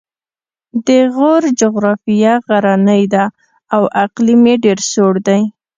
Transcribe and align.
د 0.87 0.89
غور 1.15 1.43
جغرافیه 1.59 2.33
غرنۍ 2.47 3.03
ده 3.13 3.25
او 3.75 3.81
اقلیم 4.03 4.41
یې 4.49 4.55
ډېر 4.63 4.79
سوړ 4.91 5.13
دی 5.27 5.41